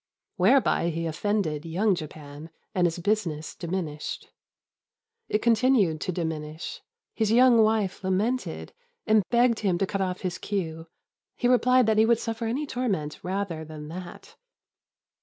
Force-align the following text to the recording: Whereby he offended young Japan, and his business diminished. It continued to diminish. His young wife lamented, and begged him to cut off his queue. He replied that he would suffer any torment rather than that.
Whereby 0.37 0.89
he 0.89 1.05
offended 1.05 1.63
young 1.63 1.93
Japan, 1.93 2.49
and 2.73 2.87
his 2.87 2.97
business 2.97 3.53
diminished. 3.53 4.31
It 5.29 5.43
continued 5.43 6.01
to 6.01 6.11
diminish. 6.11 6.81
His 7.13 7.31
young 7.31 7.61
wife 7.61 8.03
lamented, 8.03 8.73
and 9.05 9.21
begged 9.29 9.59
him 9.59 9.77
to 9.77 9.85
cut 9.85 10.01
off 10.01 10.21
his 10.21 10.39
queue. 10.39 10.87
He 11.35 11.47
replied 11.47 11.85
that 11.85 11.99
he 11.99 12.07
would 12.07 12.17
suffer 12.17 12.45
any 12.47 12.65
torment 12.65 13.19
rather 13.21 13.63
than 13.63 13.89
that. 13.89 14.35